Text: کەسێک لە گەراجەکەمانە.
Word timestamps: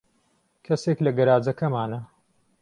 کەسێک 0.65 0.97
لە 1.05 1.11
گەراجەکەمانە. 1.17 1.99